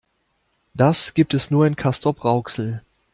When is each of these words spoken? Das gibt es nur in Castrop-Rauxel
Das 0.73 1.13
gibt 1.13 1.35
es 1.35 1.51
nur 1.51 1.67
in 1.67 1.75
Castrop-Rauxel 1.75 2.81